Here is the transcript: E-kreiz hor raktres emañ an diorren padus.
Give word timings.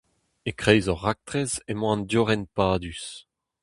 E-kreiz 0.49 0.87
hor 0.89 1.01
raktres 1.03 1.53
emañ 1.71 1.91
an 1.93 2.01
diorren 2.09 2.43
padus. 2.55 3.03